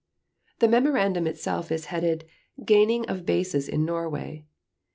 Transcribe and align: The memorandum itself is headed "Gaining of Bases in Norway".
The 0.57 0.67
memorandum 0.67 1.27
itself 1.27 1.71
is 1.71 1.85
headed 1.93 2.25
"Gaining 2.65 3.07
of 3.07 3.23
Bases 3.23 3.69
in 3.69 3.85
Norway". 3.85 4.45